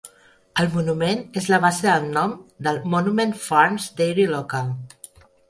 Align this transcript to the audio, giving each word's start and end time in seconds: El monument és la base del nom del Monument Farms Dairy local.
El 0.61 0.69
monument 0.77 1.19
és 1.41 1.49
la 1.53 1.59
base 1.65 1.85
del 1.89 2.07
nom 2.15 2.33
del 2.69 2.81
Monument 2.95 3.37
Farms 3.45 3.87
Dairy 4.01 4.27
local. 4.35 4.75